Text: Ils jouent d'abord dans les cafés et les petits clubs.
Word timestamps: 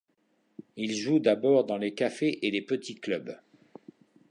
Ils 0.77 0.95
jouent 0.97 1.19
d'abord 1.19 1.63
dans 1.63 1.77
les 1.77 1.93
cafés 1.93 2.47
et 2.47 2.49
les 2.49 2.63
petits 2.63 2.95
clubs. 2.95 3.37